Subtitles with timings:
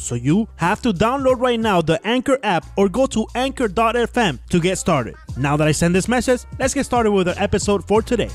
[0.00, 4.60] So you have to download right now the Anchor app or go to anchor.fm to
[4.60, 5.14] get started.
[5.36, 8.30] Now that I send this message, let's get started with our episode for today.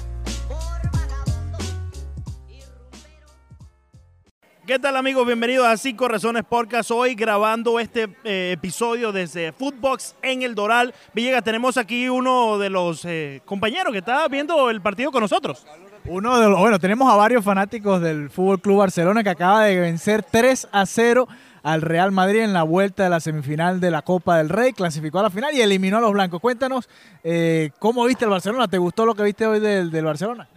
[4.67, 5.27] ¿Qué tal amigos?
[5.27, 6.89] Bienvenidos a Cinco Razones Podcast.
[6.89, 10.93] Hoy grabando este eh, episodio desde Footbox en el Doral.
[11.13, 15.65] Villegas, tenemos aquí uno de los eh, compañeros que está viendo el partido con nosotros.
[16.07, 19.79] Uno de los, bueno, tenemos a varios fanáticos del Fútbol Club Barcelona que acaba de
[19.79, 21.27] vencer 3 a 0
[21.63, 25.17] al Real Madrid en la vuelta de la semifinal de la Copa del Rey, clasificó
[25.17, 26.39] a la final y eliminó a los blancos.
[26.41, 26.87] Cuéntanos,
[27.23, 28.67] eh, ¿cómo viste el Barcelona?
[28.67, 30.47] ¿Te gustó lo que viste hoy del, del Barcelona?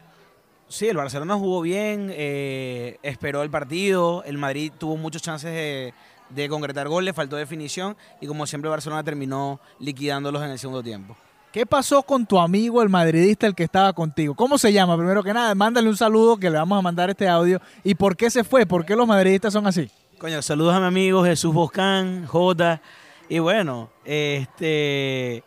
[0.69, 5.95] Sí, el Barcelona jugó bien, eh, esperó el partido, el Madrid tuvo muchos chances de,
[6.29, 11.17] de concretar goles, faltó definición y como siempre Barcelona terminó liquidándolos en el segundo tiempo.
[11.53, 14.35] ¿Qué pasó con tu amigo el madridista, el que estaba contigo?
[14.35, 14.97] ¿Cómo se llama?
[14.99, 17.61] Primero que nada, mándale un saludo que le vamos a mandar este audio.
[17.83, 18.67] ¿Y por qué se fue?
[18.67, 19.91] ¿Por qué los madridistas son así?
[20.19, 22.83] Coño, saludos a mi amigo Jesús Boscán, Jota.
[23.31, 25.43] Y bueno, este.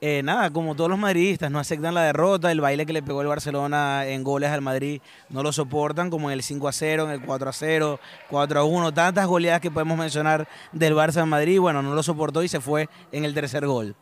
[0.00, 2.52] eh, nada, como todos los madridistas, no aceptan la derrota.
[2.52, 6.30] El baile que le pegó el Barcelona en goles al Madrid no lo soportan, como
[6.30, 7.98] en el 5 a 0, en el 4 a 0,
[8.30, 8.94] 4 a 1.
[8.94, 11.58] Tantas goleadas que podemos mencionar del Barça en Madrid.
[11.58, 13.96] Bueno, no lo soportó y se fue en el tercer gol.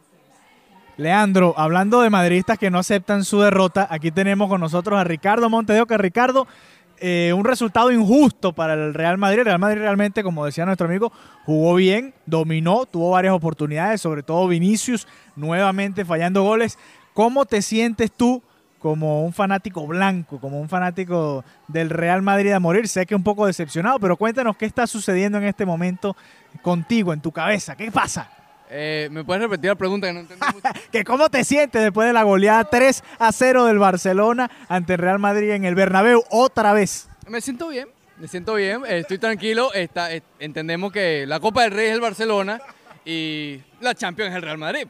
[0.99, 5.49] Leandro, hablando de madridistas que no aceptan su derrota, aquí tenemos con nosotros a Ricardo
[5.49, 6.49] Montedeo, que Ricardo,
[6.99, 9.39] eh, un resultado injusto para el Real Madrid.
[9.39, 11.13] El Real Madrid realmente, como decía nuestro amigo,
[11.47, 16.77] jugó bien, dominó, tuvo varias oportunidades, sobre todo Vinicius, nuevamente fallando goles.
[17.15, 18.43] ¿Cómo te sientes tú
[18.81, 22.89] como un fanático blanco, como un fanático del Real Madrid a morir?
[22.89, 26.17] Sé que un poco decepcionado, pero cuéntanos qué está sucediendo en este momento
[26.61, 27.77] contigo, en tu cabeza.
[27.77, 28.33] ¿Qué pasa?
[28.71, 30.69] Eh, ¿Me puedes repetir la pregunta que no entendí mucho?
[30.93, 34.99] que ¿Cómo te sientes después de la goleada 3 a 0 del Barcelona ante el
[34.99, 37.09] Real Madrid en el Bernabéu otra vez?
[37.27, 39.73] Me siento bien, me siento bien, eh, estoy tranquilo.
[39.73, 42.61] Está, eh, entendemos que la Copa del Rey es el Barcelona
[43.05, 44.87] y la Champions es el Real Madrid.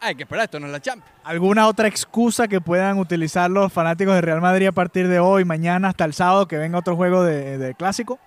[0.00, 1.08] Hay que esperar, esto no es la Champions.
[1.22, 5.44] ¿Alguna otra excusa que puedan utilizar los fanáticos del Real Madrid a partir de hoy,
[5.44, 8.18] mañana hasta el sábado que venga otro juego de, de clásico?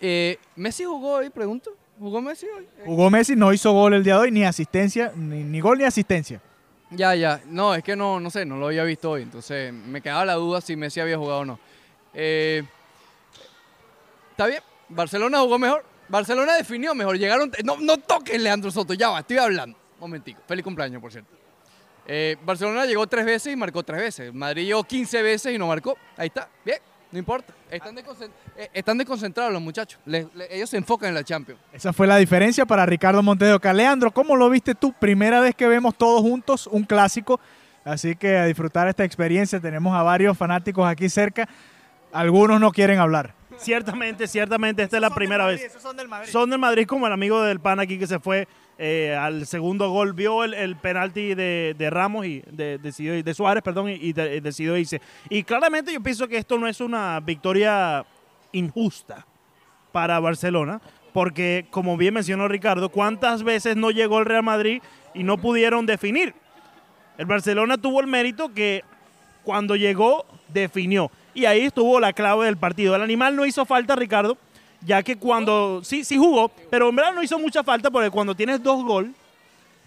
[0.00, 1.70] Eh, ¿Messi jugó hoy, pregunto?
[1.98, 2.66] ¿Jugó Messi hoy?
[2.84, 5.84] Jugó Messi, no hizo gol el día de hoy, ni asistencia, ni, ni gol ni
[5.84, 6.40] asistencia.
[6.90, 7.40] Ya, ya.
[7.46, 9.22] No, es que no, no sé, no lo había visto hoy.
[9.22, 11.58] Entonces me quedaba la duda si Messi había jugado o no.
[12.12, 12.62] Eh,
[14.34, 15.84] Está bien, Barcelona jugó mejor.
[16.08, 17.16] Barcelona definió mejor.
[17.16, 17.52] Llegaron.
[17.62, 19.78] No, no toques, Leandro Soto, ya va, estoy hablando.
[20.00, 20.40] Momentico.
[20.48, 21.30] Feliz cumpleaños, por cierto.
[22.04, 24.34] Eh, Barcelona llegó tres veces y marcó tres veces.
[24.34, 25.96] Madrid llegó 15 veces y no marcó.
[26.16, 26.78] Ahí está, bien,
[27.14, 27.54] no importa.
[27.70, 27.78] Eh,
[28.74, 30.00] están desconcentrados los muchachos.
[30.50, 31.60] Ellos se enfocan en la Champions.
[31.72, 33.60] Esa fue la diferencia para Ricardo Montedeo.
[33.72, 34.92] Leandro, ¿cómo lo viste tú?
[34.92, 37.38] Primera vez que vemos todos juntos un clásico.
[37.84, 39.60] Así que a disfrutar esta experiencia.
[39.60, 41.48] Tenemos a varios fanáticos aquí cerca.
[42.12, 43.32] Algunos no quieren hablar.
[43.58, 45.72] Ciertamente, ciertamente, esta es la primera vez.
[45.80, 46.30] son del Madrid.
[46.30, 48.46] Son del Madrid como el amigo del pan aquí que se fue
[48.78, 53.34] eh, al segundo gol, vio el, el penalti de, de Ramos y de, decidió, de
[53.34, 55.00] Suárez, perdón, y, y de- decidió irse.
[55.28, 58.04] Y claramente yo pienso que esto no es una victoria
[58.52, 59.26] injusta
[59.92, 60.80] para Barcelona,
[61.12, 64.82] porque como bien mencionó Ricardo, ¿cuántas veces no llegó el Real Madrid
[65.14, 66.34] y no pudieron definir?
[67.16, 68.82] El Barcelona tuvo el mérito que
[69.44, 71.12] cuando llegó definió.
[71.34, 72.94] Y ahí estuvo la clave del partido.
[72.94, 74.36] El animal no hizo falta, Ricardo,
[74.86, 78.34] ya que cuando sí, sí jugó, pero en verdad no hizo mucha falta porque cuando
[78.34, 79.12] tienes dos gol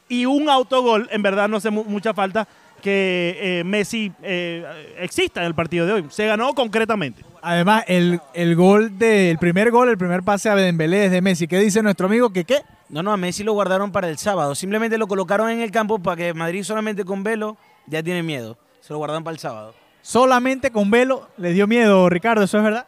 [0.09, 2.47] y un autogol, en verdad no hace mu- mucha falta
[2.81, 6.05] que eh, Messi eh, exista en el partido de hoy.
[6.09, 7.23] Se ganó concretamente.
[7.41, 11.21] Además, el, el gol de, el primer gol, el primer pase a Dembélé es de
[11.21, 11.47] Messi.
[11.47, 12.29] ¿Qué dice nuestro amigo?
[12.31, 12.61] ¿Que qué?
[12.89, 14.53] No, no, a Messi lo guardaron para el sábado.
[14.55, 17.57] Simplemente lo colocaron en el campo para que Madrid solamente con Velo
[17.87, 18.57] ya tiene miedo.
[18.81, 19.73] Se lo guardaron para el sábado.
[20.07, 22.87] Solamente con Velo le dio miedo, Ricardo, ¿eso es verdad?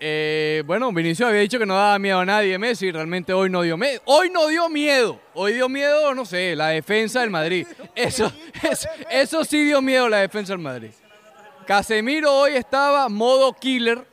[0.00, 3.62] Eh, bueno, Vinicius había dicho que no daba miedo a nadie Messi, realmente hoy no
[3.62, 4.00] dio miedo.
[4.06, 5.20] Hoy no dio miedo.
[5.34, 7.64] Hoy dio miedo, no sé, la defensa del Madrid.
[7.94, 8.32] Eso,
[9.08, 10.90] eso, sí dio miedo la defensa del Madrid.
[11.64, 14.04] Casemiro hoy estaba modo killer,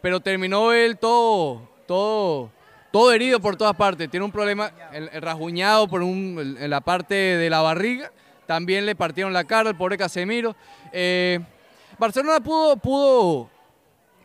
[0.00, 2.50] pero terminó él todo, todo,
[2.90, 4.10] todo herido por todas partes.
[4.10, 8.10] Tiene un problema, el, rasguñado por un, en la parte de la barriga.
[8.46, 10.56] También le partieron la cara al pobre Casemiro.
[10.92, 11.38] Eh,
[12.00, 13.50] Barcelona pudo, pudo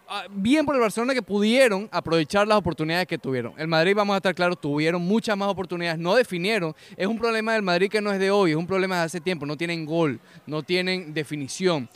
[0.08, 3.54] ah, bien por el Barcelona que pudieron aprovechar las oportunidades que tuvieron.
[3.58, 6.74] El Madrid, vamos a estar claros, tuvieron muchas más oportunidades, no definieron.
[6.96, 9.20] Es un problema del Madrid que no es de hoy, es un problema de hace
[9.20, 9.46] tiempo.
[9.46, 11.90] No tienen gol, no tienen definición.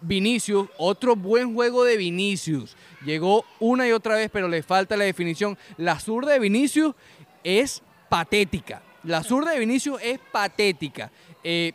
[0.00, 2.74] Vinicius, otro buen juego de Vinicius.
[3.04, 5.58] Llegó una y otra vez, pero le falta la definición.
[5.76, 6.94] La zurda de Vinicius
[7.44, 8.80] es patética.
[9.02, 11.10] La zurda de Vinicius es patética.
[11.44, 11.74] Eh,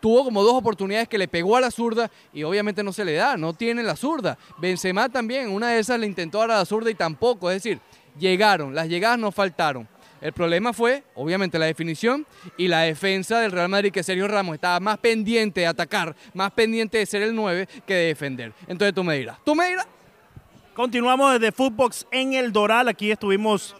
[0.00, 3.14] tuvo como dos oportunidades que le pegó a la zurda y obviamente no se le
[3.14, 4.38] da, no tiene la zurda.
[4.58, 7.80] Benzema también, una de esas le intentó dar a la zurda y tampoco, es decir,
[8.18, 9.88] llegaron, las llegadas no faltaron.
[10.20, 12.26] El problema fue, obviamente, la definición
[12.56, 16.50] y la defensa del Real Madrid, que Sergio Ramos estaba más pendiente de atacar, más
[16.52, 18.52] pendiente de ser el 9 que de defender.
[18.66, 19.86] Entonces tú me dirás, tú me dirás.
[20.74, 22.88] Continuamos desde Footbox en el Doral.
[22.88, 23.74] Aquí estuvimos.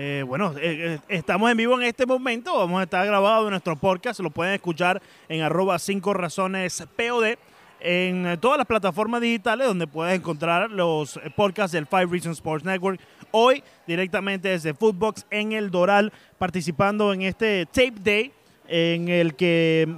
[0.00, 2.56] Eh, bueno, eh, eh, estamos en vivo en este momento.
[2.56, 4.20] Vamos a estar grabados en nuestro podcast.
[4.20, 7.36] Lo pueden escuchar en arroba 5 razones POD.
[7.80, 13.00] En todas las plataformas digitales donde puedes encontrar los podcasts del Five Reasons Sports Network.
[13.32, 18.32] Hoy, directamente desde Footbox en el Doral, participando en este Tape Day
[18.68, 19.96] en el que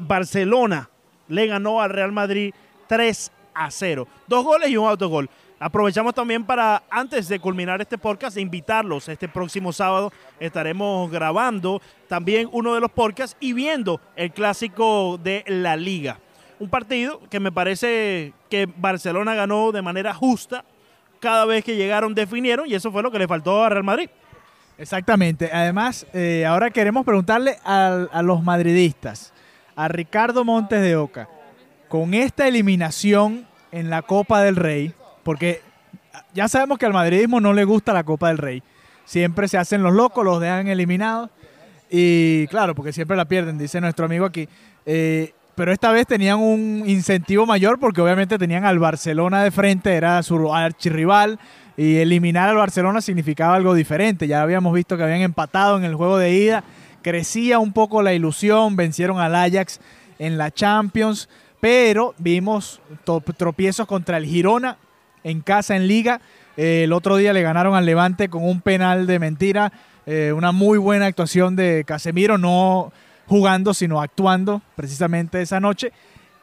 [0.00, 0.88] Barcelona
[1.26, 2.54] le ganó al Real Madrid
[2.86, 4.06] 3 a 0.
[4.28, 5.28] Dos goles y un autogol.
[5.58, 9.08] Aprovechamos también para, antes de culminar este podcast, invitarlos.
[9.08, 15.44] Este próximo sábado estaremos grabando también uno de los podcasts y viendo el clásico de
[15.46, 16.18] la liga.
[16.58, 20.62] Un partido que me parece que Barcelona ganó de manera justa.
[21.20, 24.10] Cada vez que llegaron definieron y eso fue lo que le faltó a Real Madrid.
[24.76, 25.50] Exactamente.
[25.50, 29.32] Además, eh, ahora queremos preguntarle a, a los madridistas,
[29.74, 31.30] a Ricardo Montes de Oca,
[31.88, 34.92] con esta eliminación en la Copa del Rey,
[35.26, 35.60] porque
[36.34, 38.62] ya sabemos que al madridismo no le gusta la Copa del Rey.
[39.04, 41.30] Siempre se hacen los locos, los dejan eliminados.
[41.90, 44.48] Y claro, porque siempre la pierden, dice nuestro amigo aquí.
[44.86, 49.94] Eh, pero esta vez tenían un incentivo mayor porque obviamente tenían al Barcelona de frente,
[49.94, 51.40] era su archirrival.
[51.76, 54.28] Y eliminar al Barcelona significaba algo diferente.
[54.28, 56.62] Ya habíamos visto que habían empatado en el juego de ida.
[57.02, 59.80] Crecía un poco la ilusión, vencieron al Ajax
[60.20, 61.28] en la Champions.
[61.58, 62.80] Pero vimos
[63.36, 64.78] tropiezos contra el Girona
[65.26, 66.20] en casa en liga.
[66.56, 69.72] Eh, el otro día le ganaron al Levante con un penal de mentira.
[70.06, 72.92] Eh, una muy buena actuación de Casemiro, no
[73.26, 75.92] jugando, sino actuando precisamente esa noche.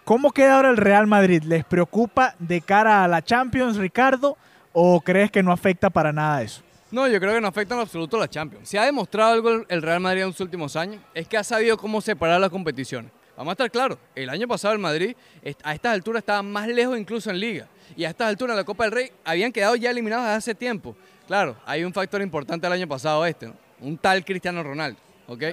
[0.03, 1.41] ¿Cómo queda ahora el Real Madrid?
[1.43, 4.37] ¿Les preocupa de cara a la Champions, Ricardo?
[4.73, 6.61] ¿O crees que no afecta para nada eso?
[6.91, 8.67] No, yo creo que no afecta en absoluto a la Champions.
[8.67, 11.77] Si ha demostrado algo el- Real Madrid en los últimos años, es que ha sabido
[11.77, 13.11] cómo separar las competiciones.
[13.35, 15.15] Vamos a estar claros, el año pasado el Madrid
[15.63, 17.67] a estas alturas estaba más lejos incluso en Liga.
[17.95, 20.95] Y a estas alturas la Copa del Rey habían quedado ya eliminados hace tiempo.
[21.27, 23.55] Claro, hay un factor importante el año pasado este, ¿no?
[23.81, 25.43] un tal Cristiano Ronaldo, ¿ok?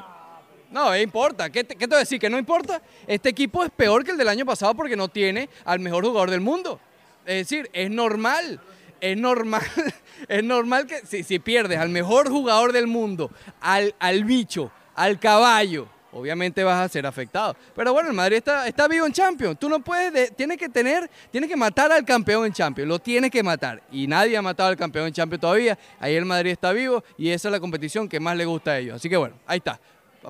[0.70, 1.50] No, eh, importa.
[1.50, 2.20] ¿Qué te, qué voy a decir?
[2.20, 2.80] ¿Que no importa?
[3.06, 6.30] Este equipo es peor que el del año pasado porque no tiene al mejor jugador
[6.30, 6.78] del mundo.
[7.26, 8.60] Es decir, es normal.
[9.00, 9.62] Es normal.
[10.28, 13.30] Es normal que si, si pierdes al mejor jugador del mundo,
[13.62, 17.56] al, al bicho, al caballo, obviamente vas a ser afectado.
[17.74, 19.58] Pero bueno, el Madrid está, está vivo en Champions.
[19.58, 22.88] Tú no puedes, de- tienes que tener, tienes que matar al campeón en Champions.
[22.88, 23.82] Lo tienes que matar.
[23.92, 25.78] Y nadie ha matado al campeón en Champions todavía.
[25.98, 28.78] Ahí el Madrid está vivo y esa es la competición que más le gusta a
[28.78, 28.96] ellos.
[28.96, 29.78] Así que bueno, ahí está.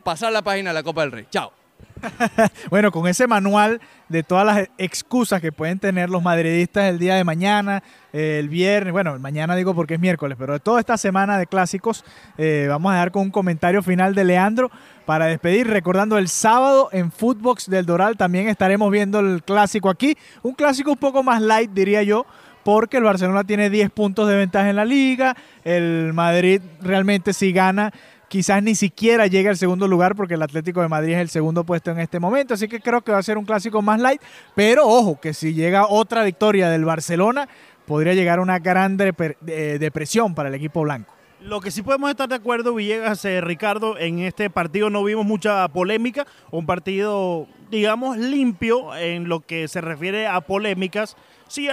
[0.05, 1.27] Pasar la página de la Copa del Rey.
[1.31, 1.53] Chao.
[2.71, 7.15] Bueno, con ese manual de todas las excusas que pueden tener los madridistas el día
[7.15, 7.83] de mañana,
[8.13, 12.05] el viernes, bueno, mañana digo porque es miércoles, pero de toda esta semana de clásicos,
[12.39, 14.71] eh, vamos a dar con un comentario final de Leandro
[15.07, 20.17] para despedir, recordando el sábado en Footbox del Doral también estaremos viendo el clásico aquí,
[20.43, 22.27] un clásico un poco más light diría yo,
[22.65, 27.53] porque el Barcelona tiene 10 puntos de ventaja en la liga, el Madrid realmente si
[27.53, 27.93] gana
[28.31, 31.65] quizás ni siquiera llegue al segundo lugar porque el Atlético de Madrid es el segundo
[31.65, 34.23] puesto en este momento, así que creo que va a ser un clásico más light,
[34.55, 37.49] pero ojo, que si llega otra victoria del Barcelona,
[37.87, 41.13] podría llegar una gran depre- depresión para el equipo blanco.
[41.41, 45.27] Lo que sí podemos estar de acuerdo, Villegas, eh, Ricardo, en este partido no vimos
[45.27, 51.17] mucha polémica, un partido, digamos, limpio en lo que se refiere a polémicas.
[51.49, 51.69] Sí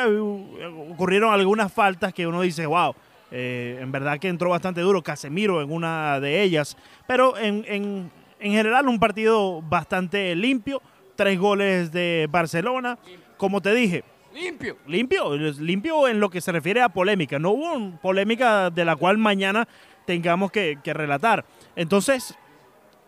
[0.89, 2.95] ocurrieron algunas faltas que uno dice, wow,
[3.31, 8.11] eh, en verdad que entró bastante duro Casemiro en una de ellas, pero en, en-
[8.39, 10.81] en general un partido bastante limpio,
[11.15, 12.99] tres goles de Barcelona,
[13.37, 14.03] como te dije,
[14.33, 14.77] Limpio.
[14.85, 17.39] limpio, limpio en lo que se refiere a polémica.
[17.39, 19.67] No hubo polémica de la cual mañana
[20.05, 21.43] tengamos que, que relatar.
[21.75, 22.37] Entonces,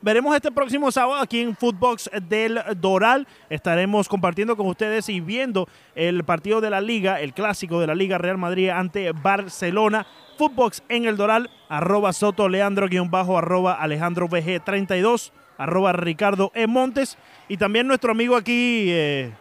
[0.02, 3.28] veremos este próximo sábado aquí en Footbox del Doral.
[3.50, 7.96] Estaremos compartiendo con ustedes y viendo el partido de la Liga, el clásico de la
[7.96, 10.06] Liga Real Madrid ante Barcelona.
[10.38, 16.52] Footbox en el Doral, arroba Soto Leandro guion bajo, arroba Alejandro VG 32, arroba Ricardo
[16.56, 16.66] E.
[16.66, 17.18] Montes
[17.50, 19.34] y también nuestro amigo aquí, eh,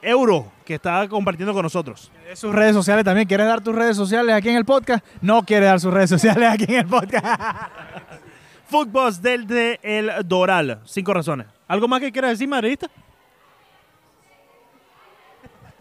[0.00, 2.12] Euro, que está compartiendo con nosotros.
[2.34, 3.26] Sus redes sociales también.
[3.26, 5.04] ¿Quieres dar tus redes sociales aquí en el podcast?
[5.20, 7.26] No quiere dar sus redes sociales aquí en el podcast.
[8.68, 10.82] Fútbol del de El Doral.
[10.84, 11.46] Cinco razones.
[11.66, 12.90] ¿Algo más que quieras decir, madridista?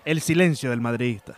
[0.05, 1.37] El silencio del madridista.